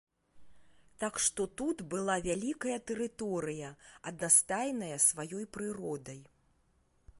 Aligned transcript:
Так 1.01 1.19
што 1.25 1.45
тут 1.61 1.83
была 1.91 2.15
вялікая 2.29 2.77
тэрыторыя, 2.91 3.69
аднастайная 4.13 4.97
сваёй 5.09 5.45
прыродай. 5.59 6.19